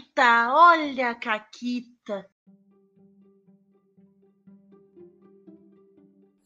[0.00, 2.26] Caquita, olha a Caquita.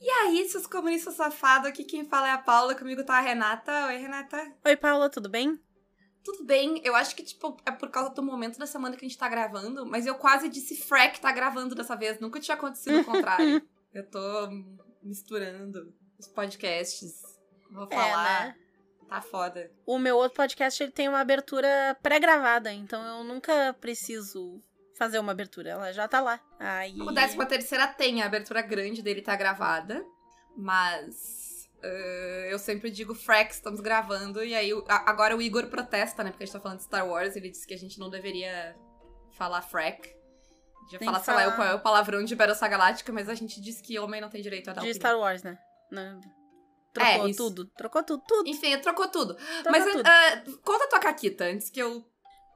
[0.00, 3.86] E aí, seus comunistas safados, aqui quem fala é a Paula, comigo tá a Renata.
[3.86, 4.52] Oi, Renata.
[4.64, 5.58] Oi, Paula, tudo bem?
[6.22, 9.08] Tudo bem, eu acho que, tipo, é por causa do momento da semana que a
[9.08, 13.00] gente tá gravando, mas eu quase disse Frack tá gravando dessa vez, nunca tinha acontecido
[13.00, 13.62] o contrário.
[13.92, 14.48] eu tô
[15.02, 17.22] misturando os podcasts,
[17.70, 18.56] vou É, falar, né?
[19.16, 19.70] Tá foda.
[19.86, 24.60] O meu outro podcast ele tem uma abertura pré-gravada, então eu nunca preciso
[24.96, 26.40] fazer uma abertura, ela já tá lá.
[26.58, 27.00] Aí...
[27.00, 30.04] O 13 terceira tem, a abertura grande dele tá gravada,
[30.56, 36.22] mas eh, eu sempre digo Frack, estamos gravando, e aí a- agora o Igor protesta,
[36.22, 38.08] né, porque a gente tá falando de Star Wars, ele disse que a gente não
[38.08, 38.74] deveria
[39.32, 40.14] falar Frack.
[40.98, 43.34] Tem falar, sei lá, falar- eu qual é o palavrão de Battlestar Galáctica, mas a
[43.34, 45.00] gente disse que homem não tem direito a dar De opinião.
[45.00, 45.58] Star Wars, né?
[45.90, 46.20] Né?
[46.94, 47.66] Trocou É, tudo.
[47.76, 48.48] Trocou tudo, tudo.
[48.48, 49.34] Enfim, trocou tudo.
[49.34, 50.02] Trocou mas tudo.
[50.06, 52.08] ah, conta a tua caquita, antes que eu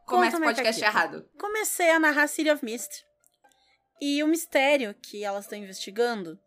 [0.07, 1.29] comece o podcast errado.
[1.37, 3.05] Comecei a narrar City of Mist.
[4.01, 6.39] E o mistério que elas estão investigando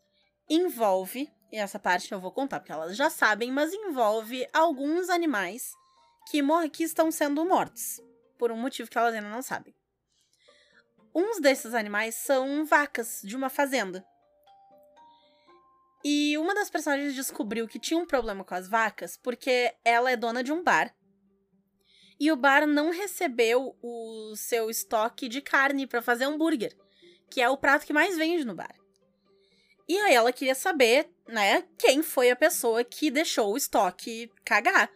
[0.50, 5.74] envolve, e essa parte eu vou contar porque elas já sabem, mas envolve alguns animais
[6.30, 8.00] que, que estão sendo mortos.
[8.38, 9.76] Por um motivo que elas ainda não sabem.
[11.14, 14.06] Uns desses animais são vacas de uma fazenda.
[16.04, 20.18] E uma das personagens descobriu que tinha um problema com as vacas porque ela é
[20.18, 20.94] dona de um bar.
[22.20, 26.76] E o bar não recebeu o seu estoque de carne pra fazer hambúrguer,
[27.30, 28.76] que é o prato que mais vende no bar.
[29.88, 34.90] E aí ela queria saber, né, quem foi a pessoa que deixou o estoque cagar.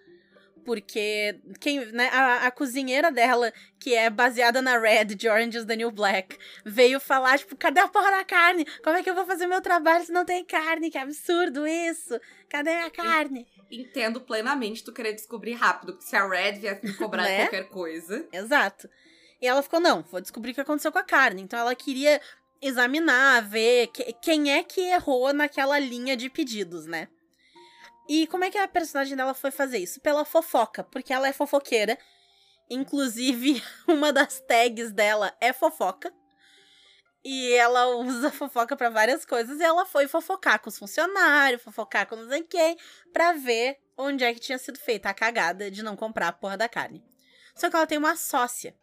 [0.65, 5.65] Porque quem, né, a, a cozinheira dela, que é baseada na Red de Orange is
[5.65, 8.65] the New Black, veio falar, tipo, cadê a porra da carne?
[8.83, 10.89] Como é que eu vou fazer meu trabalho se não tem carne?
[10.89, 12.19] Que absurdo isso!
[12.49, 13.45] Cadê a carne?
[13.71, 17.41] Entendo plenamente tu querer descobrir rápido, porque se a Red viesse me cobrar Né?
[17.43, 18.27] qualquer coisa.
[18.33, 18.89] Exato.
[19.41, 21.41] E ela ficou, não, vou descobrir o que aconteceu com a carne.
[21.43, 22.19] Então ela queria
[22.61, 27.07] examinar, ver que- quem é que errou naquela linha de pedidos, né?
[28.07, 29.99] E como é que a personagem dela foi fazer isso?
[29.99, 31.97] Pela fofoca, porque ela é fofoqueira.
[32.69, 36.13] Inclusive, uma das tags dela é fofoca.
[37.23, 39.59] E ela usa fofoca pra várias coisas.
[39.59, 42.77] E ela foi fofocar com os funcionários, fofocar com não sei quem,
[43.11, 46.57] pra ver onde é que tinha sido feita a cagada de não comprar a porra
[46.57, 47.03] da carne.
[47.55, 48.75] Só que ela tem uma sócia.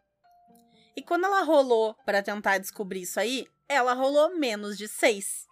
[0.95, 5.47] E quando ela rolou pra tentar descobrir isso aí, ela rolou menos de seis.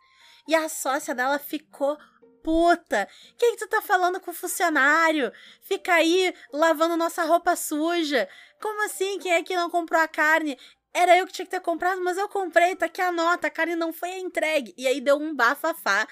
[0.47, 1.97] E a sócia dela ficou
[2.41, 3.07] puta.
[3.37, 5.31] Quem que tu tá falando com o funcionário?
[5.61, 8.27] Fica aí lavando nossa roupa suja.
[8.61, 9.19] Como assim?
[9.19, 10.57] Quem é que não comprou a carne?
[10.93, 13.51] Era eu que tinha que ter comprado, mas eu comprei, tá aqui a nota, a
[13.51, 14.73] carne não foi entregue.
[14.77, 16.07] E aí deu um bafafá.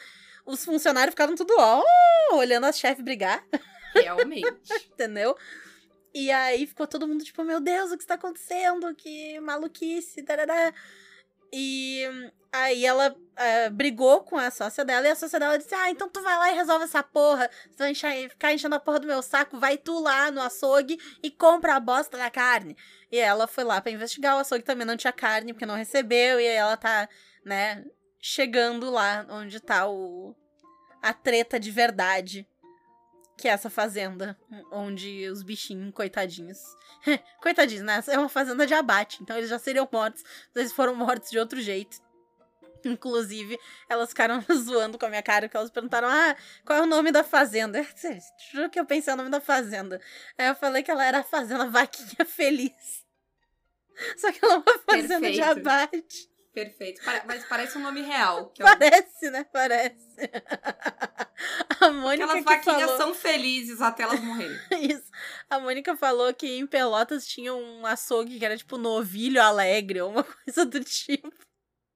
[0.45, 1.83] Os funcionários ficaram tudo, ó,
[2.31, 3.43] olhando a chefe brigar
[3.93, 4.43] Realmente.
[4.93, 5.35] entendeu?
[6.13, 8.93] E aí ficou todo mundo tipo, meu Deus, o que está acontecendo?
[8.95, 10.73] Que maluquice, tarará.
[11.51, 12.03] E
[12.51, 16.09] aí ela ah, brigou com a sócia dela e a sócia dela disse: Ah, então
[16.09, 17.49] tu vai lá e resolve essa porra.
[17.71, 21.31] Você vai ficar enchendo a porra do meu saco, vai tu lá no açougue e
[21.31, 22.75] compra a bosta da carne.
[23.09, 26.37] E ela foi lá pra investigar, o açougue também não tinha carne, porque não recebeu,
[26.37, 27.07] e aí ela tá,
[27.45, 27.85] né,
[28.19, 30.35] chegando lá onde tá o.
[31.01, 32.45] a treta de verdade
[33.39, 34.37] que é essa fazenda,
[34.71, 36.59] onde os bichinhos, coitadinhos.
[37.41, 38.03] coitadinhos, né?
[38.07, 40.23] É uma fazenda de abate, então eles já seriam mortos,
[40.55, 41.97] eles foram mortos de outro jeito.
[42.85, 46.35] Inclusive, elas ficaram zoando com a minha cara, porque elas perguntaram: Ah,
[46.65, 47.79] qual é o nome da fazenda?
[47.79, 47.85] Eu
[48.51, 50.01] Juro que eu pensei o nome da fazenda.
[50.37, 53.05] Aí eu falei que ela era a Fazenda Vaquinha Feliz.
[54.17, 55.59] Só que ela é uma fazenda de Perfeito.
[55.59, 56.28] abate.
[56.53, 57.01] Perfeito.
[57.25, 58.49] Mas parece um nome real.
[58.51, 59.43] Que é o- Parece, né?
[59.45, 60.17] Parece.
[61.79, 62.97] A Mônica Aquelas que vaquinhas falou...
[62.97, 64.57] são felizes até elas morrerem.
[64.91, 65.09] Isso.
[65.49, 70.11] A Mônica falou que em Pelotas tinha um açougue que era tipo novilho alegre ou
[70.11, 71.31] uma coisa do tipo.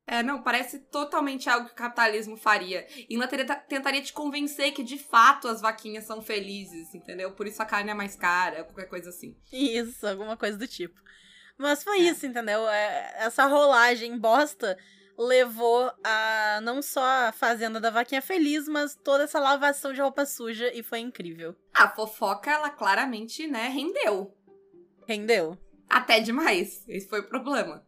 [0.06, 2.86] É, não, parece totalmente algo que o capitalismo faria.
[3.10, 7.32] E ela tentaria te convencer que de fato as vaquinhas são felizes, entendeu?
[7.32, 9.38] Por isso a carne é mais cara, qualquer coisa assim.
[9.52, 11.02] Isso, alguma coisa do tipo.
[11.58, 12.10] Mas foi É.
[12.10, 12.68] isso, entendeu?
[12.68, 14.78] É, essa rolagem bosta
[15.18, 20.26] levou a não só a fazenda da vaquinha feliz, mas toda essa lavação de roupa
[20.26, 21.56] suja e foi incrível.
[21.74, 24.36] A fofoca, ela claramente, né, rendeu.
[25.08, 25.58] Rendeu?
[25.90, 26.84] Até demais.
[26.88, 27.86] Esse foi o problema.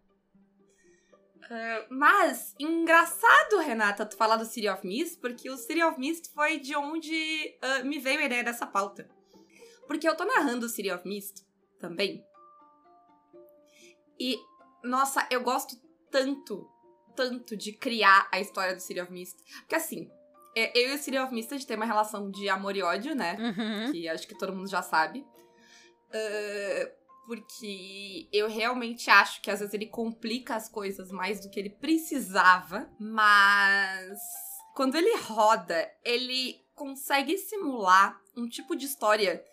[1.50, 6.32] Ah, mas, engraçado, Renata, tu falar do City of Mist, porque o City of Mist
[6.34, 9.08] foi de onde ah, me veio a ideia dessa pauta.
[9.88, 11.44] Porque eu tô narrando o City of Mist
[11.80, 12.24] também.
[14.20, 14.40] E,
[14.84, 15.76] nossa, eu gosto
[16.12, 16.70] tanto,
[17.16, 19.38] tanto de criar a história do City of Mist.
[19.60, 20.10] Porque assim,
[20.56, 22.82] é, eu e o City of Mist, a gente tem uma relação de amor e
[22.82, 23.36] ódio, né?
[23.40, 23.92] Uhum.
[23.92, 25.26] que acho que todo mundo já sabe.
[26.14, 26.92] Ah,
[27.26, 31.72] porque eu realmente acho que às vezes ele complica as coisas mais do que ele
[31.72, 34.20] precisava, mas
[34.76, 39.44] quando ele roda, ele consegue simular um tipo de história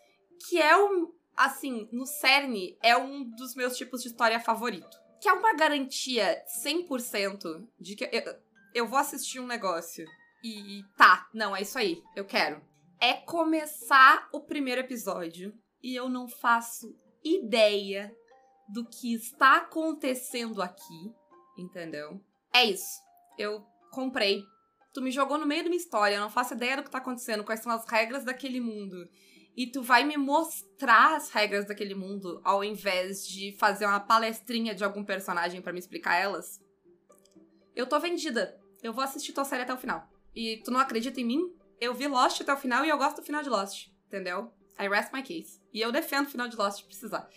[0.48, 5.00] que é um, assim, no cerne, é um dos meus tipos de história favorito.
[5.20, 8.36] Que é uma garantia 100% de que eu,
[8.74, 10.04] eu vou assistir um negócio
[10.42, 12.60] e tá, não, é isso aí, eu quero.
[13.00, 18.12] É começar o primeiro episódio e eu não faço ideia
[18.68, 21.12] do que está acontecendo aqui,
[21.56, 22.20] entendeu?
[22.52, 23.00] É isso.
[23.38, 24.42] Eu comprei.
[24.92, 26.98] Tu me jogou no meio de uma história, eu não faço ideia do que tá
[26.98, 28.96] acontecendo, quais são as regras daquele mundo.
[29.56, 34.74] E tu vai me mostrar as regras daquele mundo ao invés de fazer uma palestrinha
[34.74, 36.60] de algum personagem para me explicar elas.
[37.76, 38.58] Eu tô vendida.
[38.82, 40.08] Eu vou assistir tua série até o final.
[40.34, 41.54] E tu não acredita em mim?
[41.80, 44.52] Eu vi Lost até o final e eu gosto do final de Lost, entendeu?
[44.78, 45.60] I rest my case.
[45.72, 47.28] E eu defendo o final de Lost se precisar.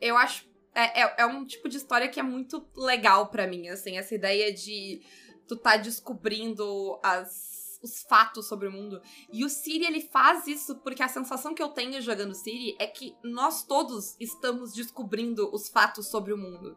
[0.00, 0.46] Eu acho.
[0.74, 4.14] É, é, é um tipo de história que é muito legal para mim, assim, essa
[4.14, 5.00] ideia de
[5.48, 7.55] tu tá descobrindo as,
[7.86, 9.00] os fatos sobre o mundo.
[9.32, 12.86] E o Siri, ele faz isso porque a sensação que eu tenho jogando Siri é
[12.86, 16.76] que nós todos estamos descobrindo os fatos sobre o mundo.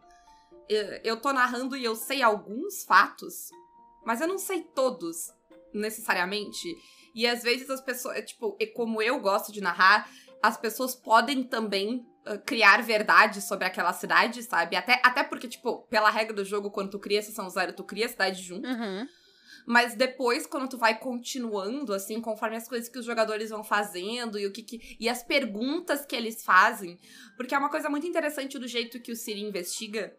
[1.04, 3.50] Eu, tô narrando e eu sei alguns fatos,
[4.06, 5.34] mas eu não sei todos,
[5.74, 6.68] necessariamente.
[7.16, 10.08] E às vezes as pessoas, é, tipo, como eu gosto de narrar,
[10.44, 14.76] as pessoas podem também uh, criar verdade sobre aquela cidade, sabe?
[14.76, 18.06] Até, até porque, tipo, pela regra do jogo, quando tu cria sessão zero, tu cria
[18.06, 18.68] a cidade junto.
[18.68, 19.08] Uhum.
[19.66, 24.40] Mas depois, quando tu vai continuando, assim, conforme as coisas que os jogadores vão fazendo
[24.40, 26.98] e o que, que, e as perguntas que eles fazem,
[27.38, 30.16] porque é uma coisa muito interessante do jeito que o Siri investiga.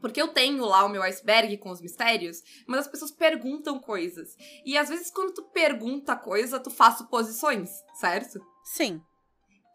[0.00, 4.36] Porque eu tenho lá o meu iceberg com os mistérios, mas as pessoas perguntam coisas.
[4.64, 8.40] E às vezes, quando tu pergunta coisa, tu faz suposições, certo?
[8.62, 9.02] Sim.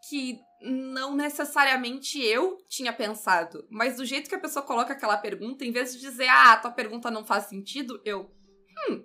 [0.08, 5.64] Que não necessariamente eu tinha pensado, mas do jeito que a pessoa coloca aquela pergunta,
[5.64, 8.30] em vez de dizer, ah, tua pergunta não faz sentido, eu,
[8.88, 9.04] hum,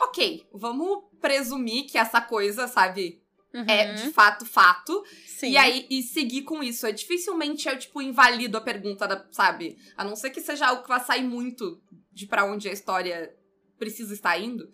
[0.00, 3.22] ok, vamos presumir que essa coisa, sabe,
[3.54, 3.64] Uhum.
[3.68, 5.04] é de fato fato.
[5.26, 5.52] Sim.
[5.52, 6.88] E aí, e seguir com isso.
[6.88, 9.78] É dificilmente eu, tipo, invalido a pergunta, da, sabe?
[9.96, 11.80] A não ser que seja algo que vai sair muito
[12.12, 13.32] de para onde a história
[13.78, 14.64] precisa estar indo.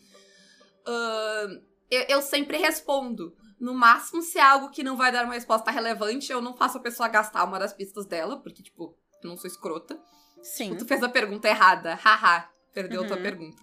[0.86, 3.36] Uh, eu, eu sempre respondo.
[3.60, 6.78] No máximo, se é algo que não vai dar uma resposta relevante, eu não faço
[6.78, 10.00] a pessoa gastar uma das pistas dela, porque, tipo, eu não sou escrota.
[10.42, 10.74] Sim.
[10.76, 11.94] Tu fez a pergunta errada.
[11.94, 13.06] Haha, perdeu Uhum.
[13.06, 13.62] tua pergunta.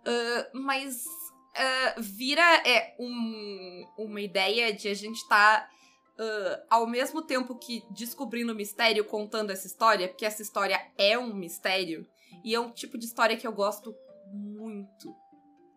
[0.00, 5.68] Uh, mas uh, vira é, um, uma ideia de a gente tá.
[6.18, 11.16] uh, ao mesmo tempo que descobrindo o mistério, contando essa história, porque essa história é
[11.16, 12.04] um mistério,
[12.42, 13.94] e é um tipo de história que eu gosto
[14.32, 15.14] muito.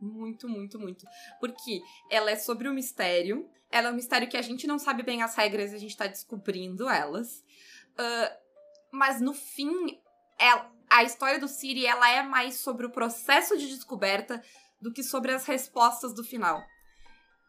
[0.04, 1.06] Muito, muito, muito.
[1.40, 5.02] Porque ela é sobre o mistério, ela é um mistério que a gente não sabe
[5.02, 7.44] bem as regras e a gente tá descobrindo elas.
[7.94, 8.36] Uh,
[8.92, 9.98] mas no fim,
[10.38, 14.44] ela, a história do Siri ela é mais sobre o processo de descoberta
[14.82, 16.62] do que sobre as respostas do final.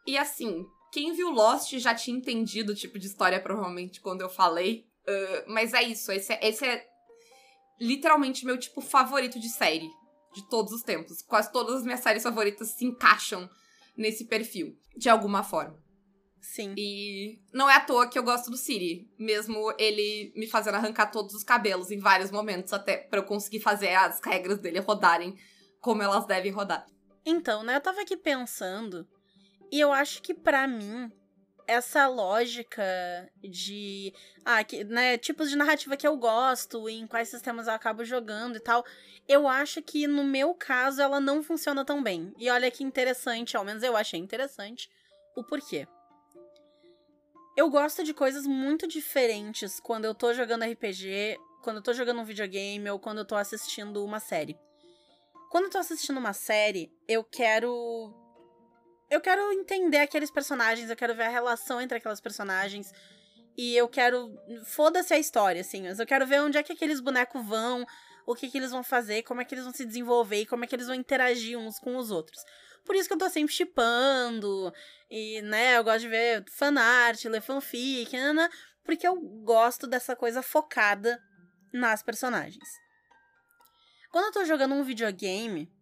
[0.07, 4.29] E assim, quem viu Lost já tinha entendido o tipo de história, provavelmente, quando eu
[4.29, 4.87] falei.
[5.09, 6.87] Uh, mas é isso, esse é, esse é
[7.81, 9.91] literalmente meu tipo favorito de série
[10.35, 11.23] de todos os tempos.
[11.23, 13.49] Quase todas as minhas séries favoritas se encaixam
[13.97, 15.83] nesse perfil, de alguma forma.
[16.41, 16.75] Sim.
[16.77, 21.07] E não é à toa que eu gosto do Siri, mesmo ele me fazendo arrancar
[21.07, 25.39] todos os cabelos em vários momentos, até pra eu conseguir fazer as regras dele rodarem
[25.81, 26.87] como elas devem rodar.
[27.25, 29.09] Então, né, eu tava aqui pensando,
[29.73, 31.11] e eu acho que pra mim,
[31.67, 32.83] essa lógica
[33.43, 34.13] de.
[34.45, 38.57] Ah, que, né, tipos de narrativa que eu gosto, em quais sistemas eu acabo jogando
[38.57, 38.85] e tal,
[39.29, 42.33] eu acho que no meu caso ela não funciona tão bem.
[42.39, 44.91] E olha que interessante, ao menos eu achei interessante,
[45.37, 45.87] o porquê.
[47.57, 52.21] Eu gosto de coisas muito diferentes quando eu tô jogando RPG, quando eu tô jogando
[52.21, 54.59] um videogame ou quando eu tô assistindo uma série.
[55.51, 58.24] Quando eu tô assistindo uma série, eu quero.
[59.11, 62.93] Eu quero entender aqueles personagens, eu quero ver a relação entre aquelas personagens.
[63.57, 64.37] E eu quero.
[64.65, 67.87] Foda-se a história, assim, mas eu quero ver onde é que aqueles bonecos vão,
[68.27, 70.65] o que, que eles vão fazer, como é que eles vão se desenvolver e como
[70.65, 72.43] é que eles vão interagir uns com os outros.
[72.85, 74.73] Por isso que eu tô sempre chipando.
[75.11, 78.49] E, né, eu gosto de ver fanart, ler fanfic, né, né,
[78.85, 81.23] porque eu gosto dessa coisa focada
[81.73, 82.69] nas personagens.
[84.11, 85.73] Quando eu tô jogando um videogame,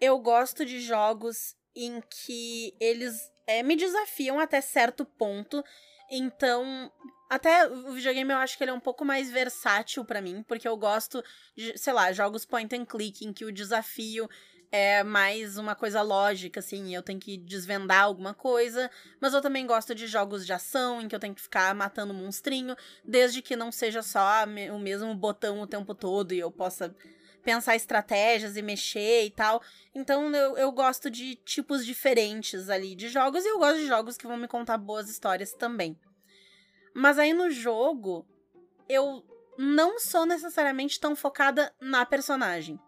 [0.00, 5.64] eu gosto de jogos em que eles é, me desafiam até certo ponto.
[6.10, 6.90] Então,
[7.28, 10.66] até o videogame eu acho que ele é um pouco mais versátil pra mim, porque
[10.66, 11.22] eu gosto
[11.56, 14.28] de, sei lá, jogos point and click em que o desafio
[14.70, 19.66] é mais uma coisa lógica, assim, eu tenho que desvendar alguma coisa, mas eu também
[19.66, 23.56] gosto de jogos de ação em que eu tenho que ficar matando monstrinho, desde que
[23.56, 24.44] não seja só
[24.74, 26.94] o mesmo botão o tempo todo e eu possa
[27.42, 29.62] pensar estratégias e mexer e tal.
[29.94, 34.16] Então eu, eu gosto de tipos diferentes ali de jogos e eu gosto de jogos
[34.16, 35.98] que vão me contar boas histórias também.
[36.94, 38.26] Mas aí no jogo,
[38.88, 39.24] eu
[39.56, 42.78] não sou necessariamente tão focada na personagem.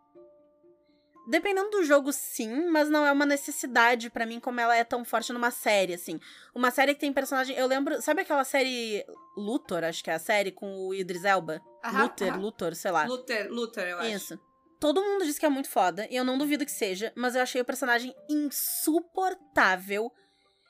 [1.26, 5.04] Dependendo do jogo, sim, mas não é uma necessidade para mim como ela é tão
[5.04, 6.18] forte numa série, assim.
[6.54, 7.56] Uma série que tem personagem.
[7.56, 8.00] Eu lembro.
[8.02, 9.04] Sabe aquela série
[9.36, 11.60] Luthor, acho que é a série, com o Idris Elba?
[11.84, 12.40] Aham, Luther, aham.
[12.40, 13.04] Luthor, sei lá.
[13.04, 14.08] Luther, Luther, eu acho.
[14.08, 14.40] Isso.
[14.80, 17.42] Todo mundo diz que é muito foda, e eu não duvido que seja, mas eu
[17.42, 20.10] achei o personagem insuportável.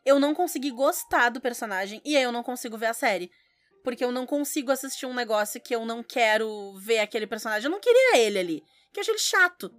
[0.04, 3.30] Eu não consegui gostar do personagem, e aí eu não consigo ver a série.
[3.84, 7.66] Porque eu não consigo assistir um negócio que eu não quero ver aquele personagem.
[7.66, 8.62] Eu não queria ele ali.
[8.92, 9.72] Que eu achei ele chato.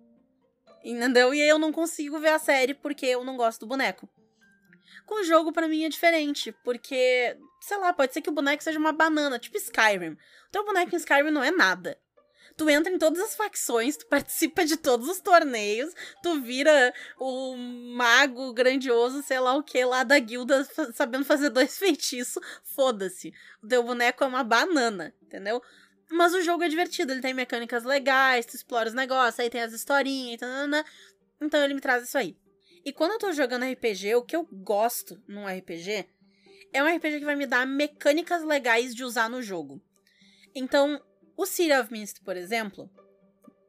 [0.83, 1.33] Entendeu?
[1.33, 4.09] E eu não consigo ver a série porque eu não gosto do boneco.
[5.05, 6.51] Com o jogo, pra mim, é diferente.
[6.63, 10.11] Porque, sei lá, pode ser que o boneco seja uma banana, tipo Skyrim.
[10.11, 11.97] O teu boneco em Skyrim não é nada.
[12.57, 17.55] Tu entra em todas as facções, tu participa de todos os torneios, tu vira o
[17.55, 22.43] mago grandioso, sei lá o que, lá da guilda, sabendo fazer dois feitiços.
[22.63, 23.33] Foda-se.
[23.63, 25.61] O teu boneco é uma banana, entendeu?
[26.11, 29.61] Mas o jogo é divertido, ele tem mecânicas legais, tu explora os negócios, aí tem
[29.61, 30.85] as historinhas, tanana.
[31.39, 32.35] então ele me traz isso aí.
[32.83, 36.05] E quando eu tô jogando RPG, o que eu gosto num RPG
[36.73, 39.81] é um RPG que vai me dar mecânicas legais de usar no jogo.
[40.53, 41.01] Então,
[41.37, 42.89] o City of Mist, por exemplo,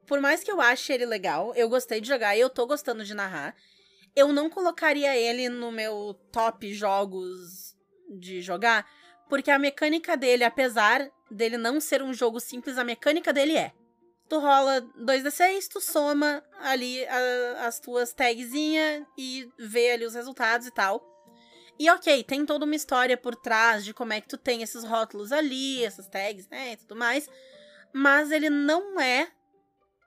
[0.07, 3.05] por mais que eu ache ele legal, eu gostei de jogar e eu tô gostando
[3.05, 3.55] de narrar,
[4.17, 7.77] eu não colocaria ele no meu top jogos
[8.09, 8.87] de jogar,
[9.29, 13.73] porque a mecânica dele, apesar dele não ser um jogo simples, a mecânica dele é.
[14.29, 20.67] Tu rola 2d6, tu soma ali a- as tuas tagzinhas e vê ali os resultados
[20.67, 21.03] e tal.
[21.79, 24.85] E ok, tem toda uma história por trás de como é que tu tem esses
[24.85, 27.29] rótulos ali, essas tags, né, e tudo mais.
[27.93, 29.31] Mas ele não é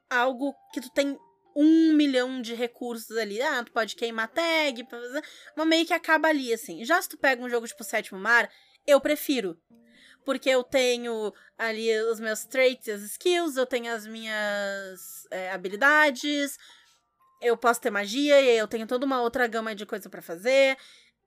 [0.10, 1.17] algo que tu tem
[1.55, 3.41] um milhão de recursos ali.
[3.41, 4.86] Ah, tu pode queimar tag,
[5.55, 6.84] mas meio que acaba ali, assim.
[6.84, 8.50] Já se tu pega um jogo tipo Sétimo Mar,
[8.86, 9.58] eu prefiro.
[10.25, 16.58] Porque eu tenho ali os meus traits, as skills, eu tenho as minhas é, habilidades,
[17.41, 20.75] eu posso ter magia, e eu tenho toda uma outra gama de coisa pra fazer.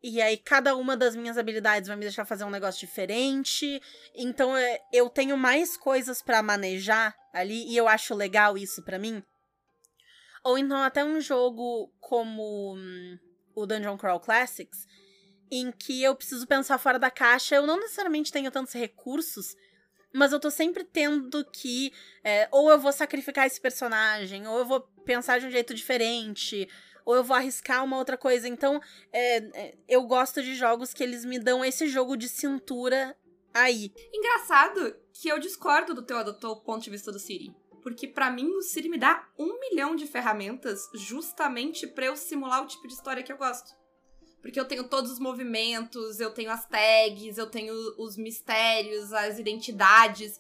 [0.03, 3.81] E aí, cada uma das minhas habilidades vai me deixar fazer um negócio diferente.
[4.15, 8.99] Então, é, eu tenho mais coisas pra manejar ali, e eu acho legal isso pra
[8.99, 9.23] mim.
[10.45, 13.19] Ou então, até um jogo como hum,
[13.55, 14.87] o Dungeon Crawl Classics,
[15.51, 17.55] em que eu preciso pensar fora da caixa.
[17.55, 19.57] Eu não necessariamente tenho tantos recursos,
[20.13, 21.93] mas eu tô sempre tendo que.
[22.25, 26.69] é, ou eu vou sacrificar esse personagem, ou eu vou pensar de um jeito diferente,
[27.05, 28.49] ou eu vou arriscar uma outra coisa.
[28.49, 28.81] Então,
[29.13, 33.17] é, é, eu gosto de jogos que eles me dão esse jogo de cintura
[33.55, 33.93] aí.
[34.13, 37.55] Engraçado que eu discordo do teu, do teu ponto de vista do Siri.
[37.83, 42.63] Porque pra mim o Siri me dá um milhão de ferramentas justamente pra eu simular
[42.63, 43.78] o tipo de história que eu gosto.
[44.41, 49.39] Porque eu tenho todos os movimentos, eu tenho as tags, eu tenho os mistérios, as
[49.39, 50.39] identidades.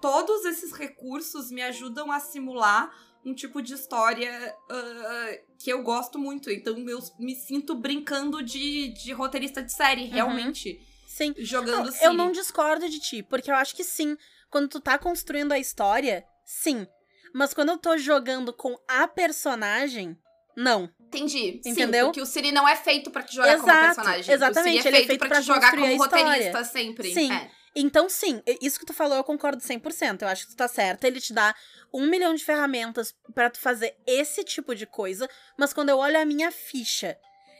[0.00, 2.90] Todos esses recursos me ajudam a simular
[3.24, 6.50] um tipo de história ah, que eu gosto muito.
[6.50, 10.80] Então eu me sinto brincando de, de roteirista de série, realmente.
[11.06, 11.34] Sim.
[11.38, 14.16] Jogando Não, eu não discordo de ti, porque eu acho que sim.
[14.50, 16.86] Quando tu tá construindo a história, sim.
[17.34, 20.16] Mas quando eu tô jogando com a personagem,
[20.56, 20.90] não.
[21.10, 21.60] Entendi.
[21.64, 22.06] Entendeu?
[22.06, 24.34] Sim, porque o Siri não é feito pra te jogar como Exato, personagem.
[24.34, 27.12] exatamente, O Siri é ele é feito, feito pra, te jogar como roteirista sempre.
[27.12, 27.32] Sim.
[27.32, 27.50] É.
[27.74, 30.22] Então, sim, isso que tu falou eu concordo 100%.
[30.22, 31.06] Eu acho que tu tá certa.
[31.06, 31.54] Ele te dá
[31.92, 36.20] um milhão de ferramentas pra tu fazer esse tipo de coisa, mas quando eu olho
[36.20, 37.16] a minha ficha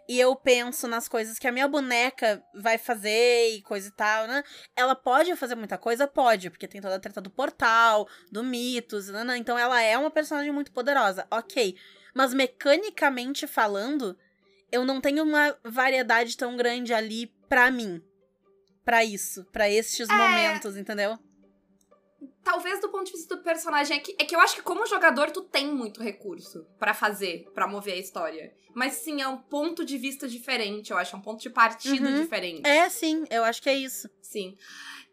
[0.08, 4.26] e eu penso nas coisas que a minha boneca vai fazer e coisa e tal,
[4.26, 4.42] né?
[4.74, 6.08] Ela pode fazer muita coisa?
[6.08, 9.36] Pode, porque tem toda a treta do portal, do mitos, né?
[9.36, 11.76] então ela é uma personagem muito poderosa, ok.
[12.14, 14.16] Mas mecanicamente falando,
[14.70, 18.02] eu não tenho uma variedade tão grande ali pra mim.
[18.84, 20.12] Pra isso, pra estes É.
[20.14, 21.18] momentos, entendeu?
[22.42, 24.86] Talvez do ponto de vista do personagem, é que, é que eu acho que como
[24.86, 28.52] jogador tu tem muito recurso pra fazer, pra mover a história.
[28.74, 31.14] Mas sim, é um ponto de vista diferente, eu acho.
[31.14, 32.22] É um ponto de partida Uhum.
[32.22, 32.66] diferente.
[32.66, 34.08] É, sim, eu acho que é isso.
[34.22, 34.56] Sim.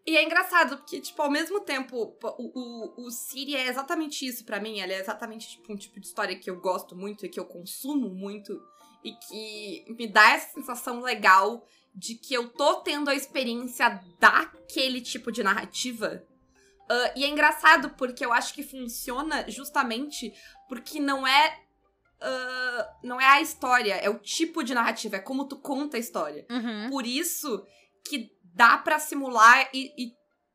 [0.07, 4.45] E é engraçado, porque, tipo, ao mesmo tempo, o, o, o Siri é exatamente isso
[4.45, 4.79] pra mim.
[4.79, 7.45] Ele é exatamente tipo, um tipo de história que eu gosto muito e que eu
[7.45, 8.57] consumo muito.
[9.03, 15.01] E que me dá essa sensação legal de que eu tô tendo a experiência daquele
[15.01, 16.23] tipo de narrativa.
[16.89, 20.33] Ah, e é engraçado porque eu acho que funciona justamente
[20.69, 21.59] porque não é
[22.21, 25.99] uh, não é a história, é o tipo de narrativa, é como tu conta a
[25.99, 26.45] história.
[26.49, 26.89] Uhum.
[26.89, 27.65] Por isso
[28.07, 30.11] que dá pra simular e, e,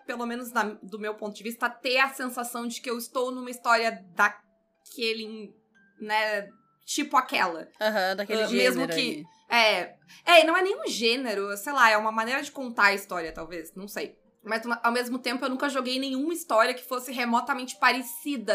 [0.07, 3.31] pelo menos na, do meu ponto de vista, ter a sensação de que eu estou
[3.31, 5.55] numa história daquele,
[6.01, 6.49] né,
[6.85, 7.69] tipo aquela.
[7.81, 9.25] Aham, daquele Uh, gênero mesmo que- aí.
[9.49, 9.95] É,
[10.25, 13.75] é, não é nenhum gênero, sei lá, é uma maneira de contar a história, talvez,
[13.75, 14.17] não sei.
[14.43, 18.55] Mas ao mesmo tempo eu nunca joguei nenhuma história que fosse remotamente parecida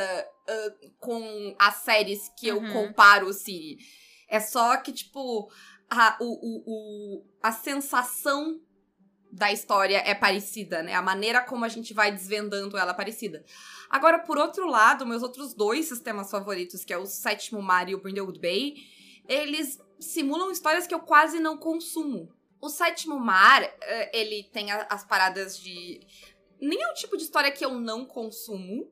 [0.50, 2.74] ah, com as séries que eu Uhum.
[2.74, 3.78] comparo o Siri.
[4.28, 5.50] É só que, tipo,
[5.90, 6.64] a, o, o,
[7.20, 8.60] o- a sensação
[9.32, 10.94] da história é parecida, né?
[10.94, 13.44] A maneira como a gente vai desvendando ela é parecida.
[13.90, 17.96] Agora, por outro lado, meus outros dois sistemas favoritos, que é o Sétimo Mar e
[17.96, 18.76] o Brindlewood Bay,
[19.28, 22.34] eles simulam histórias que eu quase não consumo.
[22.60, 26.00] O Sétimo Mar, eh, ele tem as paradas de.
[26.60, 28.92] Nem é o tipo de história que eu não consumo,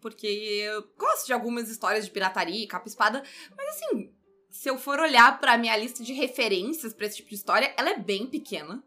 [0.00, 3.22] porque eu gosto de algumas histórias de pirataria e capa-espada,
[3.56, 4.12] mas assim,
[4.50, 7.90] se eu for olhar pra minha lista de referências pra esse tipo de história, ela
[7.90, 8.82] é bem pequena.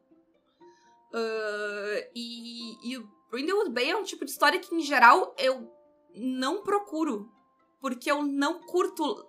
[1.13, 5.71] Ah, e, e o Brindlewood Bay é um tipo de história que, em geral, eu
[6.15, 7.31] não procuro.
[7.79, 9.25] Porque eu não curto.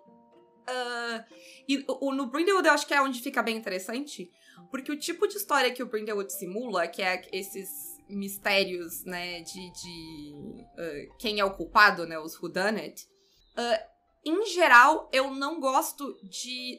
[0.67, 1.25] ah,
[1.69, 4.31] e o, no Brindlewood eu acho que é onde fica bem interessante.
[4.71, 7.69] Porque o tipo de história que o Brindlewood simula, que é esses
[8.09, 13.09] mistérios, né, de, de ah, quem é o culpado, né, os whodunit,
[13.57, 13.87] ah,
[14.25, 16.79] em geral, eu não gosto de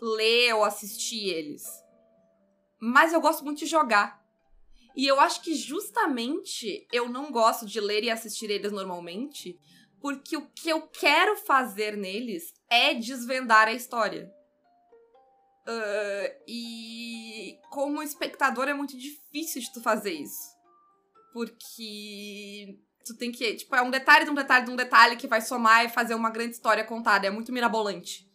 [0.00, 1.64] ler ou assistir eles.
[2.84, 4.20] Mas eu gosto muito de jogar.
[4.96, 9.56] E eu acho que justamente eu não gosto de ler e assistir eles normalmente,
[10.00, 14.28] porque o que eu quero fazer neles é desvendar a história.
[15.64, 20.50] Ah, e como espectador é muito difícil de tu fazer isso.
[21.32, 23.54] Porque tu tem que.
[23.54, 26.16] Tipo, é um detalhe de um detalhe de um detalhe que vai somar e fazer
[26.16, 27.28] uma grande história contada.
[27.28, 28.28] É muito mirabolante.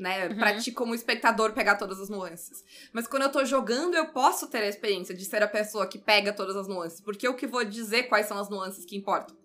[0.00, 0.28] Né?
[0.28, 0.38] Uhum.
[0.38, 2.64] Pra ti, como espectador, pegar todas as nuances.
[2.90, 5.98] Mas quando eu tô jogando, eu posso ter a experiência de ser a pessoa que
[5.98, 7.02] pega todas as nuances.
[7.02, 9.36] Porque eu que vou dizer quais são as nuances que importam.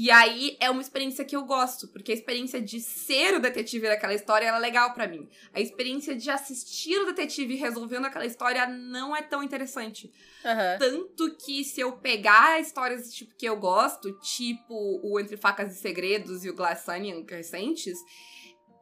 [0.00, 3.88] E aí é uma experiência que eu gosto, porque a experiência de ser o detetive
[3.88, 5.28] daquela história é legal pra mim.
[5.52, 10.08] A experiência de assistir o detetive resolvendo aquela história não é tão interessante.
[10.44, 10.76] Aham.
[10.78, 15.74] Tanto que se eu pegar histórias do tipo que eu gosto, tipo o Entre Facas
[15.74, 17.98] e Segredos e o Glass Onion recentes,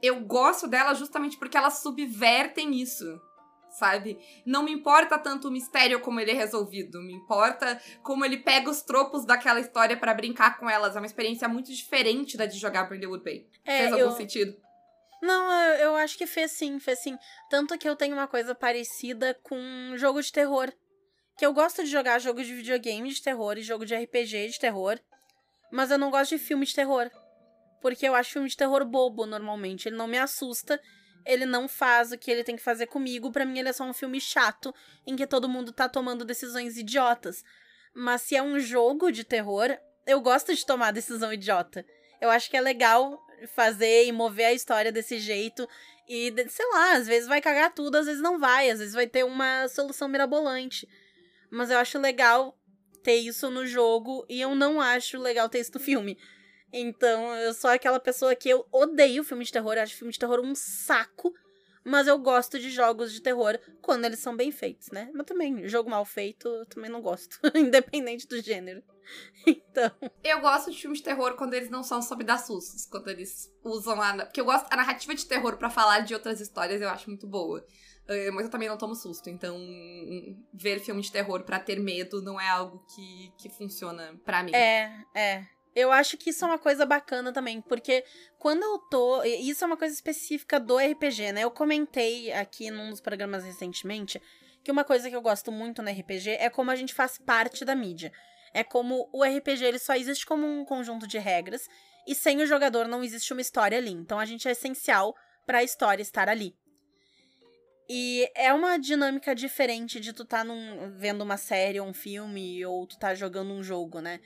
[0.06, 3.20] eu gosto delas justamente porque elas subvertem isso.
[3.70, 4.18] Sabe?
[4.46, 8.70] Não me importa tanto o mistério como ele é resolvido, me importa como ele pega
[8.70, 10.96] os tropos daquela história pra brincar com elas.
[10.96, 13.46] É uma experiência muito diferente da de jogar Brindlewood Bay.
[13.66, 14.56] É, Fez eu, algum sentido?
[15.20, 17.18] Não, eu, eu acho que fez sim, fez sim.
[17.50, 19.58] Tanto que eu tenho uma coisa parecida com
[19.96, 20.72] jogo de terror.
[21.36, 24.58] Que eu gosto de jogar jogo de videogame de terror e jogo de RPG de
[24.58, 24.98] terror.
[25.70, 27.10] Mas eu não gosto de filme de terror.
[27.80, 29.88] Porque eu acho filme de terror bobo normalmente.
[29.88, 30.80] Ele não me assusta.
[31.24, 33.32] Ele não faz o que ele tem que fazer comigo.
[33.32, 34.74] Pra mim, ele é só um filme chato
[35.06, 37.44] em que todo mundo tá tomando decisões idiotas.
[37.94, 41.84] Mas se é um jogo de terror, eu gosto de tomar decisão idiota.
[42.20, 43.20] Eu acho que é legal
[43.54, 45.68] fazer e mover a história desse jeito.
[46.08, 49.06] E, sei lá, às vezes vai cagar tudo, às vezes não vai, às vezes vai
[49.06, 50.88] ter uma solução mirabolante.
[51.50, 52.56] Mas eu acho legal
[53.02, 56.18] ter isso no jogo e eu não acho legal ter isso no filme.
[56.78, 60.18] Então, eu sou aquela pessoa que eu odeio filme de terror, eu acho filme de
[60.18, 61.32] terror um saco.
[61.88, 65.08] Mas eu gosto de jogos de terror quando eles são bem feitos, né?
[65.14, 68.82] Mas também, jogo mal feito, eu também não gosto, independente do gênero.
[69.46, 69.88] Então,
[70.24, 73.48] Eu gosto de filmes de terror quando eles não são sobre dar sustos, quando eles
[73.62, 74.24] usam a.
[74.24, 74.66] Porque eu gosto.
[74.68, 77.64] A narrativa de terror pra falar de outras histórias eu acho muito boa.
[78.08, 79.56] Eh, Mas eu também não tomo susto, então
[80.52, 84.52] ver filme de terror pra ter medo não é algo que, que funciona pra mim.
[84.54, 85.46] É, é.
[85.76, 88.02] Eu acho que isso é uma coisa bacana também, porque
[88.38, 89.22] quando eu tô.
[89.24, 91.44] Isso é uma coisa específica do RPG, né?
[91.44, 94.18] Eu comentei aqui num dos programas recentemente
[94.64, 97.62] que uma coisa que eu gosto muito no RPG é como a gente faz parte
[97.62, 98.10] da mídia.
[98.54, 101.68] É como o RPG ele só existe como um conjunto de regras
[102.08, 103.92] e sem o jogador não existe uma história ali.
[103.92, 106.56] Então a gente é essencial pra história estar ali.
[107.86, 112.64] E é uma dinâmica diferente de tu tá num, vendo uma série ou um filme
[112.64, 114.20] ou tu tá jogando um jogo, né?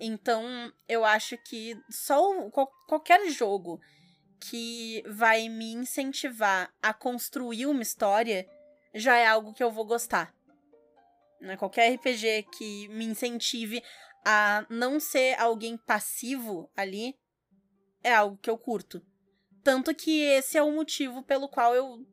[0.00, 3.80] Então, eu acho que só o- qual- qualquer jogo
[4.38, 8.46] que vai me incentivar a construir uma história
[8.94, 10.34] já é algo que eu vou gostar.
[11.40, 11.56] Né?
[11.56, 13.82] Qualquer RPG que me incentive
[14.24, 17.14] a não ser alguém passivo ali
[18.02, 19.02] é algo que eu curto.
[19.62, 22.06] Tanto que esse é o motivo pelo qual eu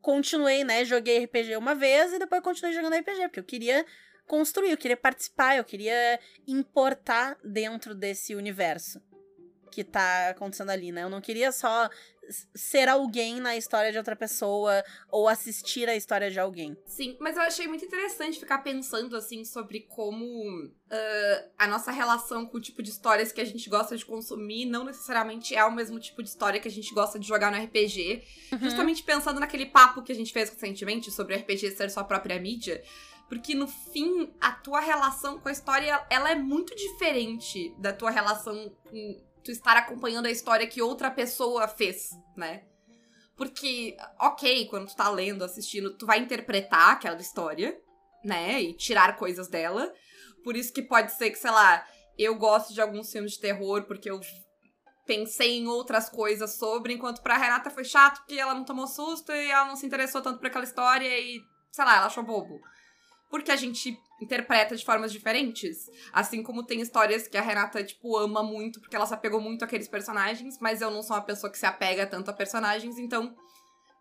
[0.00, 0.84] continuei, né?
[0.84, 3.86] Joguei RPG uma vez e depois continuei jogando RPG, porque eu queria
[4.32, 6.18] construir, eu queria participar, eu queria
[6.48, 8.98] importar dentro desse universo
[9.70, 11.02] que tá acontecendo ali, né?
[11.02, 11.90] Eu não queria só
[12.54, 16.74] ser alguém na história de outra pessoa ou assistir a história de alguém.
[16.86, 20.24] Sim, mas eu achei muito interessante ficar pensando assim sobre como
[20.64, 24.64] uh, a nossa relação com o tipo de histórias que a gente gosta de consumir
[24.64, 27.62] não necessariamente é o mesmo tipo de história que a gente gosta de jogar no
[27.62, 28.22] RPG.
[28.52, 28.58] Uhum.
[28.60, 32.40] Justamente pensando naquele papo que a gente fez recentemente sobre o RPG ser sua própria
[32.40, 32.82] mídia.
[33.32, 38.10] Porque no fim, a tua relação com a história, ela é muito diferente da tua
[38.10, 42.64] relação com tu estar acompanhando a história que outra pessoa fez, né?
[43.34, 47.80] Porque, ok, quando tu tá lendo, assistindo, tu vai interpretar aquela história,
[48.22, 48.60] né?
[48.60, 49.90] E tirar coisas dela.
[50.44, 51.86] Por isso que pode ser que, sei lá,
[52.18, 54.20] eu gosto de alguns filmes de terror porque eu
[55.06, 59.32] pensei em outras coisas sobre, enquanto pra Renata foi chato porque ela não tomou susto
[59.32, 61.40] e ela não se interessou tanto por aquela história e,
[61.70, 62.60] sei lá, ela achou bobo
[63.32, 65.90] porque a gente interpreta de formas diferentes.
[66.12, 69.64] Assim como tem histórias que a Renata, tipo, ama muito, porque ela se apegou muito
[69.64, 73.34] àqueles personagens, mas eu não sou uma pessoa que se apega tanto a personagens, então,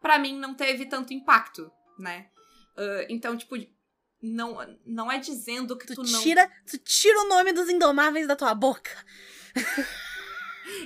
[0.02, 2.28] para mim, não teve tanto impacto, né?
[2.78, 3.56] Uh, então, tipo,
[4.22, 6.22] não, não é dizendo que tu, tu não.
[6.22, 8.92] Tira, tu tira o nome dos Indomáveis da tua boca.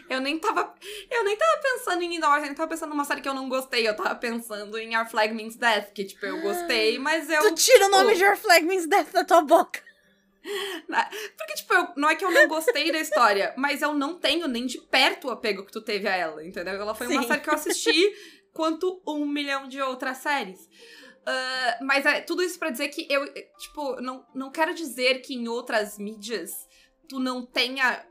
[0.10, 0.74] Eu nem tava.
[1.10, 3.50] Eu nem tava pensando em Indoors, eu nem tava pensando numa série que eu não
[3.50, 3.88] gostei.
[3.88, 7.42] Eu tava pensando em Our Flag Means Death, que, tipo, eu gostei, mas eu.
[7.42, 9.84] Tu tira o nome de Our Flag Means Death da tua boca.
[11.38, 14.48] Porque, tipo, eu, não é que eu não gostei da história, mas eu não tenho
[14.48, 16.76] nem de perto o apego que tu teve a ela, entendeu?
[16.76, 17.18] Ela foi Sim.
[17.18, 18.16] uma série que eu assisti
[18.54, 20.62] quanto um milhão de outras séries.
[20.62, 23.26] Uh, mas é tudo isso para dizer que eu,
[23.58, 26.52] tipo, não, não quero dizer que em outras mídias
[27.10, 28.06] tu não tenha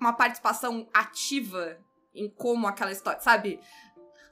[0.00, 1.78] uma participação ativa
[2.14, 3.60] em como aquela história, sabe?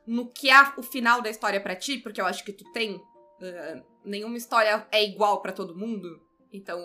[0.07, 2.97] No que é o final da história para ti, porque eu acho que tu tem.
[2.97, 6.21] Uh, nenhuma história é igual para todo mundo.
[6.53, 6.81] Então,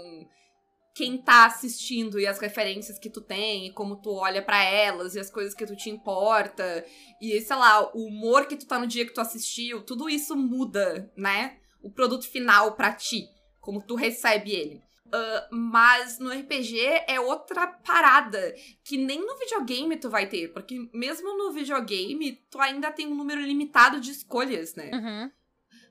[0.93, 5.15] quem tá assistindo e as referências que tu tem, e como tu olha para elas,
[5.15, 6.85] e as coisas que tu te importa,
[7.21, 10.35] e sei lá, o humor que tu tá no dia que tu assistiu, tudo isso
[10.35, 11.57] muda, né?
[11.81, 13.25] O produto final para ti,
[13.59, 14.81] como tu recebe ele.
[15.13, 20.89] Uh, mas no RPG é outra parada que nem no videogame tu vai ter, porque
[20.93, 24.89] mesmo no videogame tu ainda tem um número limitado de escolhas, né?
[24.93, 25.31] Uhum.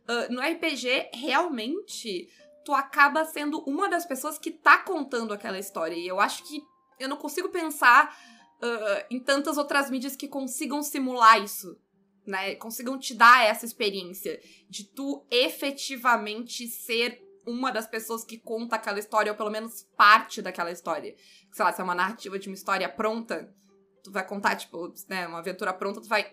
[0.08, 2.28] Uh, no RPG, realmente,
[2.64, 5.94] tu acaba sendo uma das pessoas que tá contando aquela história.
[5.94, 6.62] E eu acho que
[6.98, 8.18] eu não consigo pensar
[8.62, 11.78] uh, em tantas outras mídias que consigam simular isso.
[12.26, 18.76] Né, consigam te dar essa experiência de tu efetivamente ser uma das pessoas que conta
[18.76, 21.14] aquela história, ou pelo menos parte daquela história.
[21.52, 23.52] Sei lá, se é uma narrativa de uma história pronta,
[24.02, 26.26] tu vai contar, tipo, né, uma aventura pronta, tu vai.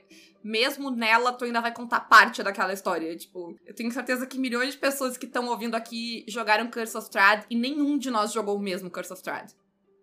[0.44, 3.16] Mesmo nela, tu ainda vai contar parte daquela história.
[3.16, 7.06] Tipo, eu tenho certeza que milhões de pessoas que estão ouvindo aqui jogaram Curse of
[7.06, 9.54] Strahd e nenhum de nós jogou o mesmo Curse of Strahd.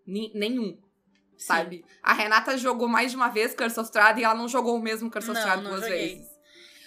[0.06, 0.76] Nenhum.
[1.36, 1.46] Sim.
[1.46, 1.84] Sabe?
[2.02, 4.82] A Renata jogou mais de uma vez Curse of Strahd e ela não jogou o
[4.82, 6.16] mesmo Curse of Strahd duas joguei.
[6.16, 6.34] vezes.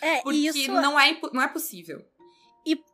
[0.01, 0.71] É, Porque isso...
[0.71, 2.05] não, é, não é possível.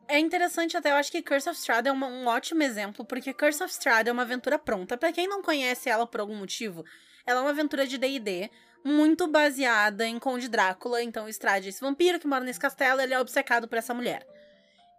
[0.08, 3.32] É interessante até, eu acho que Curse of Strahd é uma, um ótimo exemplo, porque
[3.32, 4.96] Curse of Strahd é uma aventura pronta.
[4.96, 6.84] para quem não conhece ela por algum motivo,
[7.26, 8.50] ela é uma aventura de D&D,
[8.84, 13.14] muito baseada em Conde Drácula, então Strahd é esse vampiro que mora nesse castelo, ele
[13.14, 14.26] é obcecado por essa mulher.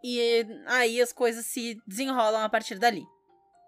[0.04, 3.04] E aí as coisas se desenrolam a partir dali.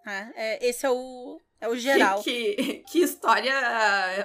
[0.05, 2.21] É, é esse é o, é o geral.
[2.23, 3.53] Que, que, que história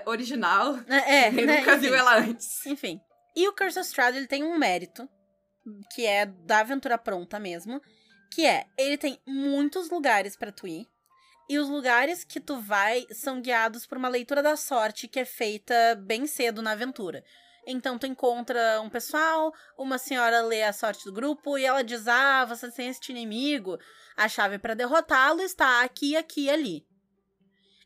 [0.07, 0.79] original.
[0.89, 1.81] É, é Eu né, nunca enfim.
[1.81, 2.67] viu ela antes.
[2.67, 3.01] Enfim.
[3.35, 5.09] E o Curse of Strahd, ele tem um mérito,
[5.93, 7.81] que é da aventura pronta mesmo,
[8.31, 10.89] que é, ele tem muitos lugares para tu ir,
[11.49, 15.25] e os lugares que tu vai são guiados por uma leitura da sorte que é
[15.25, 17.23] feita bem cedo na aventura.
[17.67, 22.09] Então tu encontra um pessoal, uma senhora lê a sorte do grupo e ela diz:
[22.09, 23.79] "Ah, você tem este inimigo,
[24.17, 26.87] a chave para derrotá-lo está aqui, aqui e ali".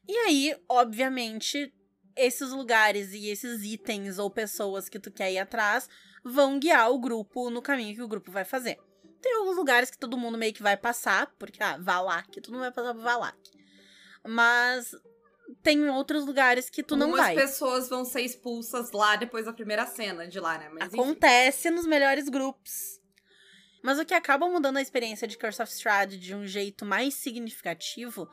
[0.08, 1.74] E aí, obviamente,
[2.14, 5.88] esses lugares e esses itens ou pessoas que tu quer ir atrás
[6.26, 8.78] vão guiar o grupo no caminho que o grupo vai fazer.
[9.22, 12.58] Tem alguns lugares que todo mundo meio que vai passar, porque, ah, Valak, tu não
[12.58, 13.38] vai passar por Valak.
[14.26, 14.90] Mas
[15.62, 17.34] tem outros lugares que tu Algumas não vai.
[17.36, 20.68] pessoas vão ser expulsas lá depois da primeira cena de lá, né?
[20.68, 21.76] Mas, Acontece enfim.
[21.76, 23.00] nos melhores grupos.
[23.82, 27.14] Mas o que acaba mudando a experiência de Curse of Strahd de um jeito mais
[27.14, 28.28] significativo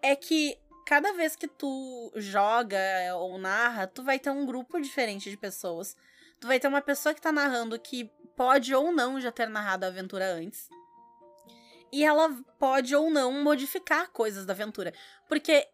[0.00, 2.78] é que cada vez que tu joga
[3.16, 5.96] ou narra, tu vai ter um grupo diferente de pessoas
[6.44, 8.04] tu vai ter uma pessoa que tá narrando que
[8.36, 10.68] pode ou não já ter narrado a aventura antes.
[11.90, 14.92] E ela pode ou não modificar coisas da aventura.
[15.26, 15.66] Porque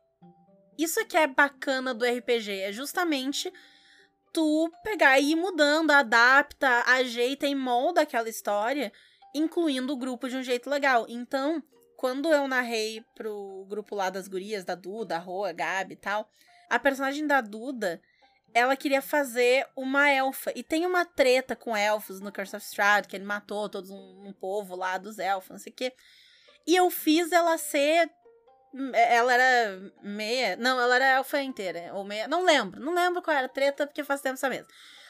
[0.79, 3.53] isso que é bacana do RPG, é justamente
[4.33, 8.93] tu pegar e ir mudando, adapta, ajeita e molda aquela história,
[9.35, 11.05] incluindo o grupo de um jeito legal.
[11.09, 11.61] Então,
[11.97, 15.97] quando eu narrei pro grupo lá das gurias, da Duda, a Roa, a Gabi e
[15.97, 16.31] tal,
[16.69, 18.01] a personagem da Duda,
[18.53, 20.53] ela queria fazer uma elfa.
[20.55, 24.29] E tem uma treta com elfos no Curse of Strahd, que ele matou todo um,
[24.29, 25.93] um povo lá dos elfos, não sei o quê.
[26.67, 28.11] E eu fiz ela ser.
[28.93, 30.57] Ela era meia.
[30.57, 31.91] Não, ela era elfa inteira.
[31.95, 32.29] Ou meia.
[32.29, 32.81] Não lembro.
[32.81, 34.69] Não lembro qual era a treta, porque faz tempo essa mesmo.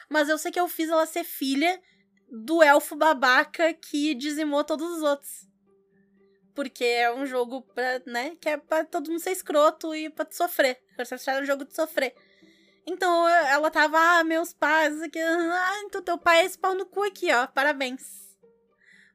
[0.08, 1.80] Mas eu sei que eu fiz ela ser filha
[2.30, 5.48] do elfo babaca que dizimou todos os outros.
[6.54, 10.24] Porque é um jogo pra, né, que é pra todo mundo ser escroto e pra
[10.24, 10.80] te sofrer.
[10.96, 12.14] Curse of Strahd é um jogo de sofrer.
[12.90, 16.84] Então ela tava, ah, meus pais, aqui, ah, então teu pai é esse pau no
[16.84, 17.46] cu aqui, ó.
[17.46, 18.36] Parabéns.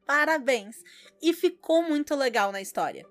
[0.06, 0.78] Parabéns.
[1.22, 3.06] E ficou muito legal na história.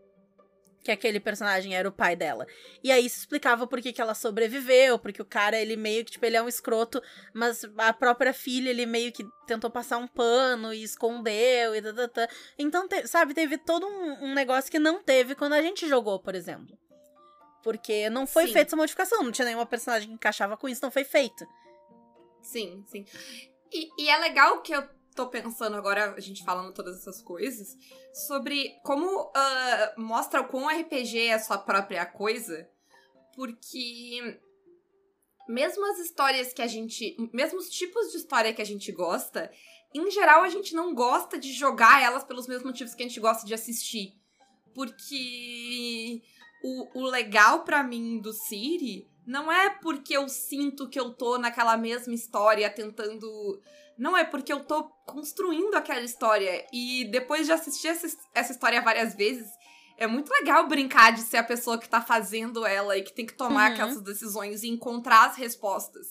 [0.83, 2.47] Que aquele personagem era o pai dela.
[2.83, 6.13] E aí isso explicava por que, que ela sobreviveu, porque o cara, ele meio que,
[6.13, 7.03] tipo, ele é um escroto,
[7.35, 12.27] mas a própria filha, ele meio que tentou passar um pano e escondeu e tá.
[12.59, 16.19] Então, te, sabe, teve todo um, um negócio que não teve quando a gente jogou,
[16.19, 16.79] por exemplo.
[17.65, 18.53] Porque não foi Sim.
[18.53, 21.45] feita essa modificação, não tinha nenhuma personagem que encaixava com isso, não foi feito.
[22.43, 23.05] Sim, sim.
[23.73, 27.77] E, e é legal que eu tô pensando agora, a gente falando todas essas coisas,
[28.13, 32.69] sobre como ah, mostra o quão RPG é a sua própria coisa,
[33.35, 34.39] porque
[35.49, 37.17] mesmo as histórias que a gente.
[37.33, 39.51] Mesmo os tipos de história que a gente gosta,
[39.95, 43.21] em geral a gente não gosta de jogar elas pelos mesmos motivos que a gente
[43.21, 44.15] gosta de assistir.
[44.75, 46.23] Porque
[46.65, 51.37] o, o legal pra mim do Siri não é porque eu sinto que eu tô
[51.39, 53.29] naquela mesma história tentando.
[53.99, 56.67] Não é porque eu tô construindo aquela história.
[56.73, 59.47] E depois de assistir essa, essa história várias vezes,
[59.97, 63.25] é muito legal brincar de ser a pessoa que tá fazendo ela e que tem
[63.27, 63.73] que tomar Uhum.
[63.75, 66.09] aquelas decisões e encontrar as respostas.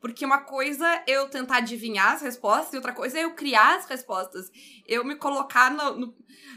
[0.00, 3.76] Porque uma coisa é eu tentar adivinhar as respostas e outra coisa é eu criar
[3.76, 4.50] as respostas.
[4.86, 5.96] Eu me colocar no,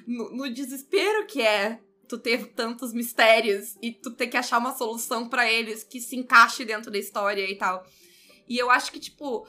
[0.07, 4.75] no- no desespero que é tu ter tantos mistérios e tu ter que achar uma
[4.75, 7.85] solução pra eles que se encaixe dentro da história e tal.
[8.47, 9.47] E eu acho que, tipo,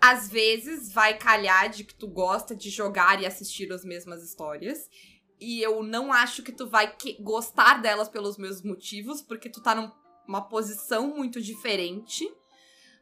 [0.00, 4.88] às vezes vai calhar de que tu gosta de jogar e assistir as mesmas histórias.
[5.40, 9.60] E eu não acho que tu vai que- gostar delas pelos mesmos motivos, porque tu
[9.62, 9.90] tá num-
[10.26, 12.28] numa posição muito diferente.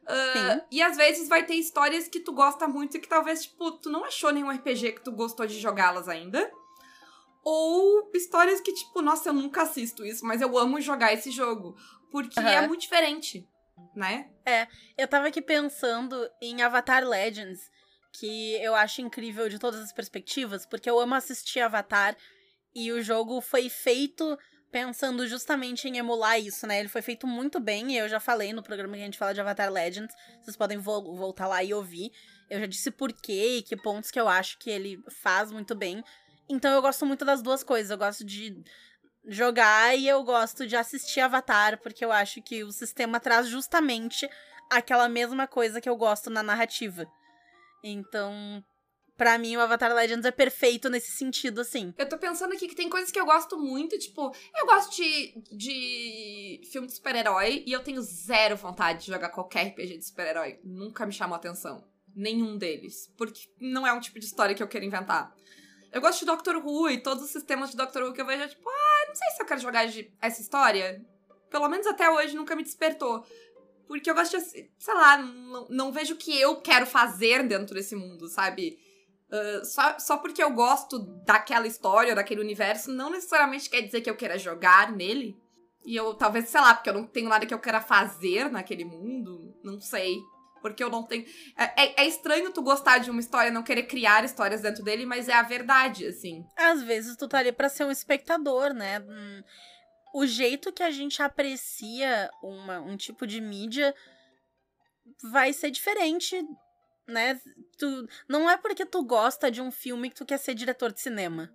[0.09, 0.61] Sim.
[0.71, 3.89] e às vezes vai ter histórias que tu gosta muito e que talvez, tipo, tu
[3.89, 6.49] não achou nenhum RPG que tu gostou de jogá-las ainda.
[7.49, 11.77] Ou histórias que, tipo, nossa, eu nunca assisto isso, mas eu amo jogar esse jogo.
[12.11, 12.67] Porque é Aham.
[12.67, 13.47] muito diferente,
[13.95, 14.29] né?
[14.97, 17.71] Eu tava aqui pensando em Avatar Legends,
[18.11, 22.17] que eu acho incrível de todas as perspectivas, porque eu amo assistir Avatar
[22.75, 24.37] e o jogo foi feito
[24.69, 26.81] pensando justamente em emular isso, né?
[26.81, 29.33] Ele foi feito muito bem, e eu já falei no programa que a gente fala
[29.33, 32.11] de Avatar Legends, vocês podem vo- voltar lá e ouvir.
[32.49, 35.73] Eu já disse por quê e que pontos que eu acho que ele faz muito
[35.73, 36.03] bem.
[36.49, 37.91] Então eu gosto muito das duas coisas.
[37.91, 38.63] Eu gosto de
[39.27, 44.27] jogar e eu gosto de assistir Avatar, porque eu acho que o sistema traz justamente
[44.69, 47.05] aquela mesma coisa que eu gosto na narrativa.
[47.83, 48.63] Então,
[49.17, 51.93] pra mim, o Avatar Legends é perfeito nesse sentido, assim.
[51.97, 55.41] Eu tô pensando aqui que tem coisas que eu gosto muito, tipo, eu gosto de,
[55.51, 60.59] de filme de super-herói e eu tenho zero vontade de jogar qualquer RPG de super-herói.
[60.63, 61.85] Nunca me chamou atenção.
[62.15, 63.11] Nenhum deles.
[63.17, 65.35] Porque não é um tipo de história que eu quero inventar.
[65.91, 68.47] Eu gosto de Doctor Who e todos os sistemas de Doctor Who que eu vejo,
[68.49, 71.03] tipo, ah, não sei se eu quero jogar de- essa história.
[71.49, 73.25] Pelo menos até hoje nunca me despertou.
[73.87, 77.43] Porque eu gosto de, assi- sei lá, não, não vejo o que eu quero fazer
[77.47, 78.77] dentro desse mundo, sabe?
[79.31, 84.09] Ah, só, só porque eu gosto daquela história, daquele universo, não necessariamente quer dizer que
[84.09, 85.37] eu queira jogar nele.
[85.85, 88.83] E eu, talvez, sei lá, porque eu não tenho nada que eu queira fazer naquele
[88.83, 90.17] mundo, não sei.
[90.61, 91.25] Porque eu não tenho.
[91.57, 94.83] É, é- é estranho tu gostar de uma história e não querer criar histórias dentro
[94.83, 96.45] dele, mas é a verdade, assim.
[96.55, 98.99] Às vezes tu tá ali pra ser um espectador, né?
[98.99, 99.43] Hum,
[100.13, 103.93] O jeito que a gente aprecia uma, um tipo de mídia
[105.31, 106.41] vai ser diferente,
[107.07, 107.39] né?
[107.77, 111.01] Tu, não é porque tu gosta de um filme que tu quer ser diretor de
[111.01, 111.49] cinema.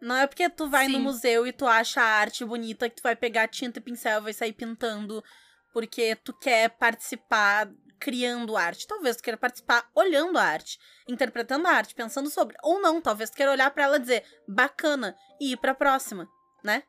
[0.00, 1.04] Não é porque tu vai no Sim.
[1.04, 4.24] museu e tu acha a arte bonita que tu vai pegar tinta e pincel e
[4.24, 5.24] vai sair pintando
[5.72, 8.86] porque tu quer participar criando arte.
[8.86, 10.78] Talvez tu queira participar olhando a arte,
[11.08, 12.56] interpretando a arte, pensando sobre.
[12.62, 16.28] Ou não, talvez tu queira olhar pra ela e dizer bacana e ir pra próxima,
[16.64, 16.82] né?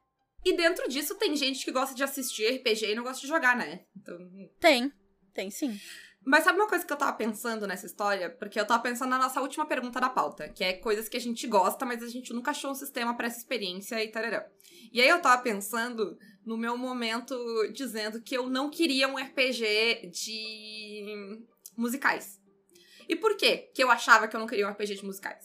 [0.46, 3.56] E dentro disso tem gente que gosta de assistir RPG e não gosta de jogar,
[3.56, 3.82] né?
[3.96, 4.18] Então.
[4.60, 4.94] Tem,
[5.34, 5.78] tem sim.
[6.26, 8.30] Mas sabe uma coisa que eu tava pensando nessa história?
[8.30, 11.22] Porque eu tava pensando na nossa última pergunta da pauta, que é coisas que a
[11.22, 14.46] gente gosta, mas a gente nunca achou um sistema pra essa experiência e tarará.
[14.92, 17.36] E aí eu tava pensando no meu momento
[17.74, 21.44] dizendo que eu não queria um RPG de
[21.76, 22.40] musicais.
[23.08, 25.44] E por quê que eu achava que eu não queria um RPG de musicais?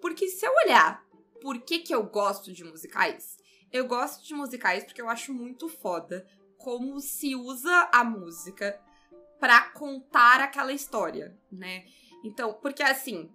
[0.00, 1.04] Porque se eu olhar
[1.40, 3.36] por que que eu gosto de musicais,
[3.72, 6.24] eu gosto de musicais porque eu acho muito foda
[6.56, 8.80] como se usa a música
[9.40, 11.84] para contar aquela história, né?
[12.22, 13.28] Então, porque assim,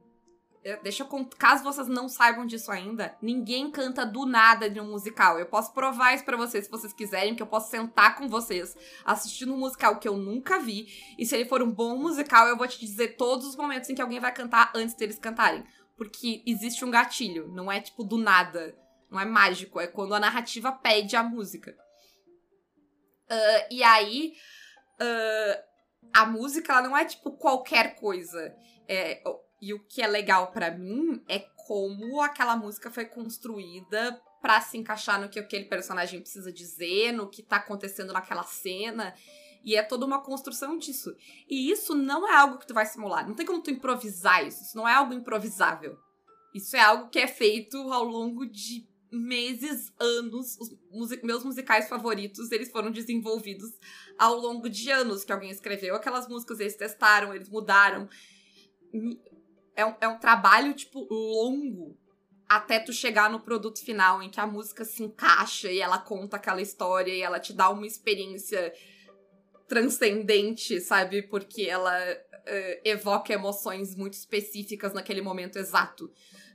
[0.81, 5.37] deixa eu caso vocês não saibam disso ainda, ninguém canta do nada de um musical.
[5.37, 8.75] Eu posso provar isso para vocês se vocês quiserem, que eu posso sentar com vocês
[9.03, 12.57] assistindo um musical que eu nunca vi, e se ele for um bom musical, eu
[12.57, 15.65] vou te dizer todos os momentos em que alguém vai cantar antes deles cantarem,
[15.97, 18.75] porque existe um gatilho, não é tipo do nada,
[19.11, 21.75] não é mágico, é quando a narrativa pede a música.
[23.29, 24.33] Uh, e aí,
[25.01, 25.63] uh,
[26.13, 28.55] a música, ela não é tipo qualquer coisa.
[28.87, 29.23] É,
[29.63, 34.77] e o que é legal para mim é como aquela música foi construída para se
[34.77, 39.15] encaixar no que aquele personagem precisa dizer, no que tá acontecendo naquela cena.
[39.63, 41.15] E é toda uma construção disso.
[41.49, 43.25] E isso não é algo que tu vai simular.
[43.25, 44.63] Não tem como tu improvisar isso.
[44.63, 45.97] Isso não é algo improvisável.
[46.53, 50.57] Isso é algo que é feito ao longo de meses, anos.
[50.91, 53.71] Os meus musicais favoritos, eles foram desenvolvidos
[54.19, 58.09] ao longo de anos que alguém escreveu aquelas músicas, eles testaram, eles mudaram.
[59.75, 61.97] É um, é um trabalho, tipo, longo
[62.47, 66.37] até tu chegar no produto final, em que a música se encaixa e ela conta
[66.37, 68.71] aquela história e ela te dá uma experiência
[69.67, 71.23] transcendente, sabe?
[71.23, 76.11] Porque ela uh, evoca emoções muito específicas naquele momento exato.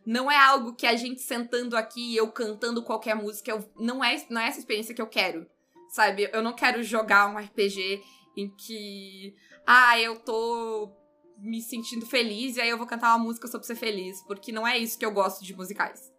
[0.07, 4.03] Não é algo que a gente sentando aqui e eu cantando qualquer música, eu, não,
[4.03, 5.47] é, não é essa experiência que eu quero,
[5.91, 6.31] sabe?
[6.33, 8.03] Eu não quero jogar um RPG
[8.37, 9.35] em que,
[9.67, 10.93] ah, eu tô
[11.39, 14.67] me sentindo feliz e aí eu vou cantar uma música sobre ser feliz, porque não
[14.67, 16.13] é isso que eu gosto de musicais.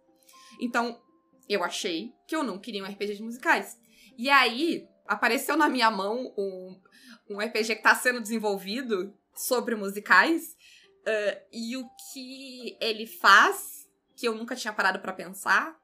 [0.60, 1.00] Então,
[1.48, 3.78] eu achei que eu não queria um RPG de musicais.
[4.16, 6.80] E aí, apareceu na minha mão um,
[7.28, 10.56] um RPG que tá sendo desenvolvido sobre musicais.
[11.00, 15.76] Uh, e o que ele faz, que eu nunca tinha parado para pensar,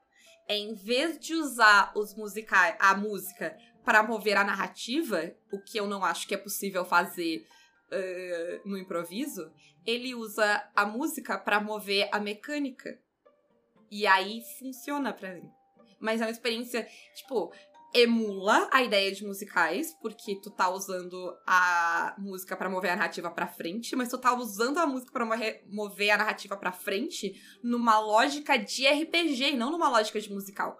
[0.47, 5.79] é em vez de usar os musicais, a música para mover a narrativa, o que
[5.79, 7.45] eu não acho que é possível fazer
[7.91, 9.51] uh, no improviso,
[9.85, 12.99] ele usa a música para mover a mecânica.
[13.89, 15.49] E aí funciona para mim.
[15.99, 17.51] Mas é uma experiência, tipo,
[17.93, 23.31] emula a ideia de musicais, porque tu tá usando a música para mover a narrativa
[23.31, 25.25] para frente, mas tu tá usando a música para
[25.67, 30.77] mover a narrativa para frente numa lógica de RPG não numa lógica de musical.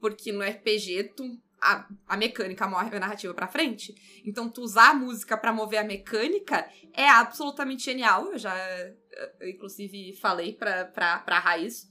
[0.00, 1.24] Porque no RPG tu
[1.60, 3.94] a, a mecânica move a narrativa para frente.
[4.24, 8.32] Então, tu usar a música para mover a mecânica é absolutamente genial.
[8.32, 8.56] Eu já,
[9.40, 11.86] eu, inclusive, falei pra, pra, pra Raiz.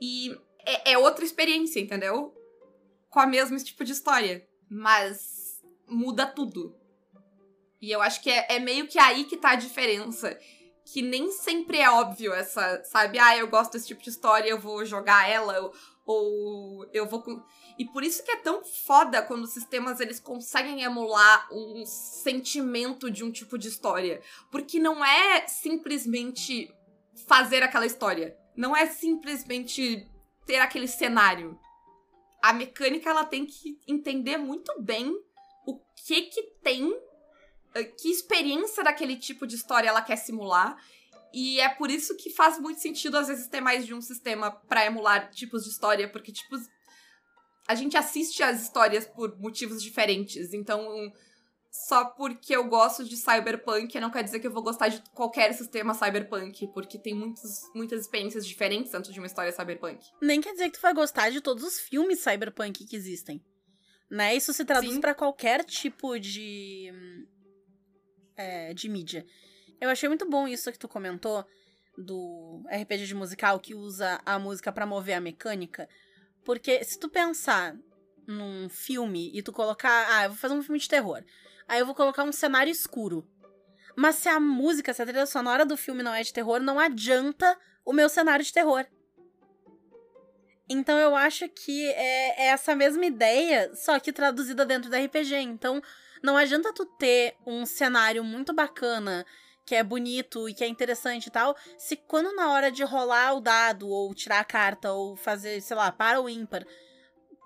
[0.00, 2.34] E é, é outra experiência, entendeu?
[3.08, 4.46] Com a mesma tipo de história.
[4.68, 6.76] Mas muda tudo.
[7.80, 10.36] E eu acho que é, é meio que aí que tá a diferença
[10.92, 13.18] que nem sempre é óbvio essa, sabe?
[13.18, 15.70] Ah, eu gosto desse tipo de história, eu vou jogar ela,
[16.04, 17.22] ou eu vou.
[17.78, 23.10] E por isso que é tão foda quando os sistemas eles conseguem emular um sentimento
[23.10, 24.22] de um tipo de história.
[24.50, 26.72] Porque não é simplesmente
[27.26, 28.36] fazer aquela história.
[28.56, 30.06] Não é simplesmente
[30.46, 31.58] ter aquele cenário.
[32.42, 35.14] A mecânica ela tem que entender muito bem
[35.66, 36.92] o que que tem,
[37.74, 40.76] eh, que experiência daquele tipo de história ela quer simular
[41.32, 44.50] e é por isso que faz muito sentido, às vezes, ter mais de um sistema
[44.50, 46.56] para emular tipos de história, porque, tipo,
[47.68, 50.52] a gente assiste as histórias por motivos diferentes.
[50.52, 51.12] Então,
[51.70, 55.52] só porque eu gosto de cyberpunk não quer dizer que eu vou gostar de qualquer
[55.54, 60.04] sistema cyberpunk, porque tem muitos, muitas experiências diferentes dentro de uma história cyberpunk.
[60.20, 63.40] Nem quer dizer que tu vai gostar de todos os filmes cyberpunk que existem.
[64.10, 64.34] Né?
[64.34, 66.90] Isso se traduz para qualquer tipo de.
[68.36, 69.24] É, de mídia.
[69.80, 71.44] Eu achei muito bom isso que tu comentou
[71.96, 75.88] do RPG de musical que usa a música para mover a mecânica.
[76.44, 77.76] Porque se tu pensar
[78.26, 80.06] num filme e tu colocar.
[80.10, 81.22] Ah, eu vou fazer um filme de terror.
[81.68, 83.26] Aí eu vou colocar um cenário escuro.
[83.96, 86.78] Mas se a música, se a trilha sonora do filme não é de terror, não
[86.78, 88.86] adianta o meu cenário de terror.
[90.68, 95.34] Então eu acho que é, é essa mesma ideia, só que traduzida dentro do RPG.
[95.36, 95.82] Então
[96.22, 99.26] não adianta tu ter um cenário muito bacana
[99.70, 103.34] que é bonito e que é interessante e tal, se quando na hora de rolar
[103.34, 106.66] o dado, ou tirar a carta, ou fazer, sei lá, para o ímpar,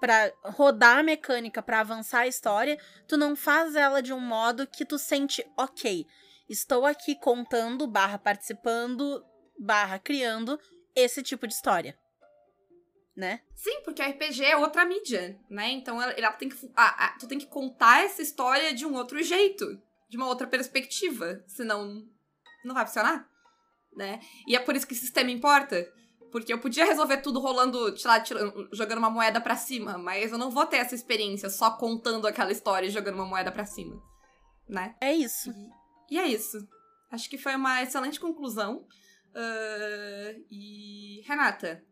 [0.01, 4.67] para rodar a mecânica, para avançar a história, tu não faz ela de um modo
[4.67, 6.07] que tu sente, ok,
[6.49, 9.23] estou aqui contando, barra participando,
[9.59, 10.59] barra criando
[10.97, 11.95] esse tipo de história.
[13.15, 13.43] Né?
[13.55, 15.73] Sim, porque RPG é outra mídia, né?
[15.73, 16.57] Então ela, ela tem que.
[17.21, 21.45] Tu tem que contar essa história de um outro jeito, de uma outra perspectiva.
[21.47, 22.09] Senão
[22.67, 23.29] não vai funcionar,
[23.97, 24.21] né?
[24.47, 25.87] E é por isso que o sistema importa.
[26.33, 28.23] Porque eu podia resolver tudo rolando, sei lá,
[28.73, 32.51] jogando uma moeda para cima, mas eu não vou ter essa experiência só contando aquela
[32.51, 34.03] história e jogando uma moeda para cima.
[34.69, 34.97] né?
[35.01, 35.51] É isso.
[36.11, 36.59] E, e é isso.
[37.09, 38.85] Acho que foi uma excelente conclusão.
[39.31, 41.85] Uh, e, Renata,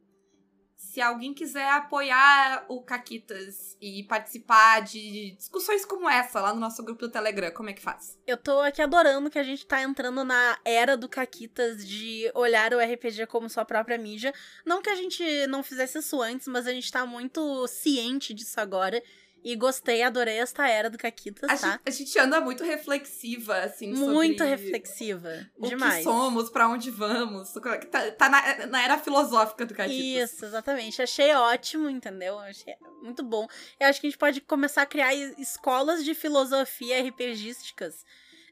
[0.92, 6.84] se alguém quiser apoiar o Caquitas e participar de discussões como essa lá no nosso
[6.84, 8.18] grupo do Telegram, como é que faz?
[8.26, 12.74] Eu tô aqui adorando que a gente tá entrando na era do Caquitas de olhar
[12.74, 14.34] o RPG como sua própria mídia.
[14.66, 18.60] Não que a gente não fizesse isso antes, mas a gente tá muito ciente disso
[18.60, 19.02] agora.
[19.44, 21.70] E gostei, adorei esta era do Caquitas, a tá?
[21.72, 25.46] Gente, a gente anda muito reflexiva, assim, Muito reflexiva.
[25.58, 25.96] o Demais.
[25.98, 27.52] que somos, pra onde vamos.
[27.90, 30.30] Tá, tá na, na, era filosófica do Caquitas.
[30.30, 31.02] Isso, exatamente.
[31.02, 32.38] Achei ótimo, entendeu?
[32.38, 33.48] Achei muito bom.
[33.80, 38.04] Eu acho que a gente pode começar a criar escolas de filosofia RPGísticas.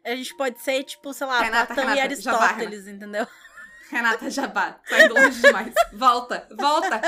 [0.05, 3.27] A gente pode ser, tipo, sei lá, Renata, Platão Renata, e Aristóteles, Jabá, entendeu?
[3.91, 5.75] Renata Jabá, sai longe demais.
[5.93, 7.01] Volta, volta.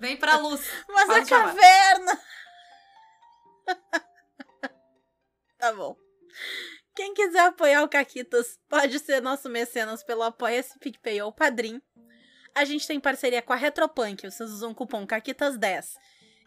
[0.00, 0.60] Vem pra luz.
[0.88, 1.44] Mas Faz a Jabá.
[1.48, 2.20] caverna!
[5.58, 5.96] Tá bom.
[6.94, 11.80] Quem quiser apoiar o Caquitas pode ser nosso mecenas pelo Apoia-se PicPay ou Padrim.
[12.54, 15.94] A gente tem parceria com a Retropunk, vocês usam o cupom CAQUITAS10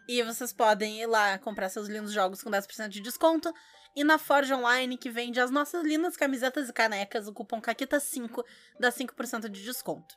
[0.06, 3.52] e vocês podem ir lá comprar seus lindos jogos com 10% de desconto.
[3.96, 8.44] E na Forge Online, que vende as nossas lindas camisetas e canecas, o cupom CAQUITAS5
[8.78, 10.14] dá 5% de desconto.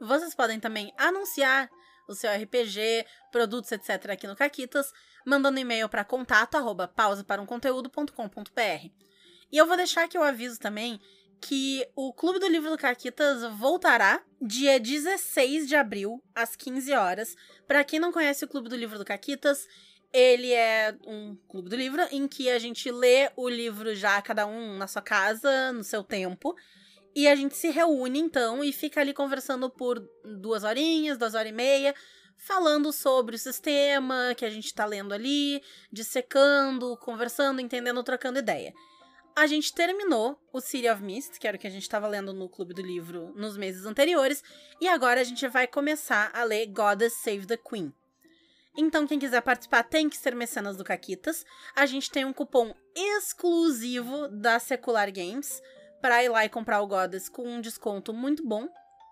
[0.00, 1.70] Vocês podem também anunciar
[2.08, 4.10] o seu RPG, produtos, etc.
[4.10, 4.92] aqui no Caquitas,
[5.26, 6.92] mandando e-mail para contato arroba.
[9.52, 11.00] E eu vou deixar aqui o aviso também
[11.40, 17.34] que o Clube do Livro do Caquitas voltará dia 16 de abril, às 15 horas.
[17.66, 19.66] Para quem não conhece o Clube do Livro do Caquitas,
[20.12, 24.46] ele é um clube do livro em que a gente lê o livro já cada
[24.46, 26.54] um na sua casa, no seu tempo.
[27.14, 31.50] E a gente se reúne, então, e fica ali conversando por duas horinhas, duas horas
[31.50, 31.94] e meia,
[32.40, 35.62] falando sobre o sistema que a gente tá lendo ali,
[35.92, 38.72] dissecando, conversando, entendendo, trocando ideia.
[39.36, 42.32] A gente terminou o City of Mist, que era o que a gente estava lendo
[42.32, 44.42] no Clube do Livro nos meses anteriores,
[44.80, 47.94] e agora a gente vai começar a ler Goddess Save the Queen.
[48.76, 51.44] Então, quem quiser participar tem que ser mecenas do Caquitas.
[51.74, 55.60] A gente tem um cupom exclusivo da Secular Games
[56.00, 58.68] para ir lá e comprar o Goddess com um desconto muito bom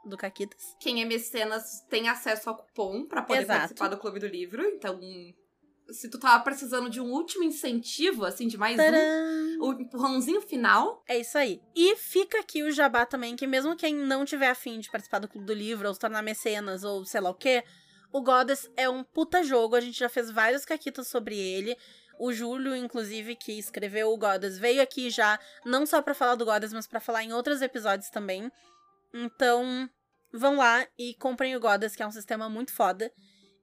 [0.08, 0.76] do Caquitas.
[0.80, 3.58] Quem é mecenas tem acesso ao cupom pra poder Exato.
[3.60, 4.62] participar do Clube do Livro.
[4.64, 4.98] Então,
[5.90, 9.60] se tu tava precisando de um último incentivo, assim, de mais um, Tcharam!
[9.60, 11.60] o empurrãozinho final, É isso aí.
[11.74, 15.28] E fica aqui o jabá também, que mesmo quem não tiver afim de participar do
[15.28, 17.64] Clube do Livro, ou se tornar mecenas, ou sei lá o quê,
[18.12, 19.76] o Goddess é um puta jogo.
[19.76, 21.76] A gente já fez vários caquitas sobre ele.
[22.18, 26.44] O Júlio, inclusive, que escreveu o Goddess, veio aqui já, não só pra falar do
[26.44, 28.50] Goddess, mas pra falar em outros episódios também.
[29.14, 29.88] Então,
[30.32, 33.12] vão lá e comprem o Goddess, que é um sistema muito foda.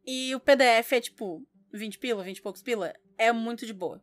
[0.05, 1.41] E o PDF é tipo
[1.74, 2.93] 20 pila, 20 e poucos pila.
[3.18, 4.01] É muito de boa.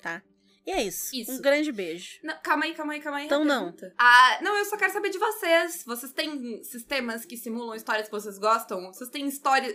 [0.00, 0.22] Tá?
[0.66, 1.14] E é isso.
[1.14, 1.32] Isso.
[1.32, 2.18] Um grande beijo.
[2.22, 3.26] Não, calma aí, calma aí, calma aí.
[3.26, 3.74] Então não.
[3.98, 5.84] Ah, não, eu só quero saber de vocês.
[5.86, 8.92] Vocês têm sistemas que simulam histórias que vocês gostam?
[8.92, 9.74] Vocês têm histórias.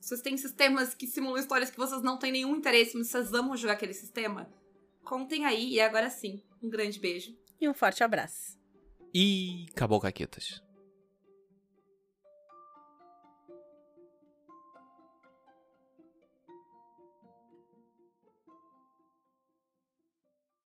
[0.00, 3.56] Vocês têm sistemas que simulam histórias que vocês não têm nenhum interesse, mas vocês amam
[3.56, 4.50] jogar aquele sistema?
[5.04, 6.42] Contem aí, e agora sim.
[6.62, 7.36] Um grande beijo.
[7.60, 8.58] E um forte abraço.
[9.12, 10.62] E acabou, Caquetas.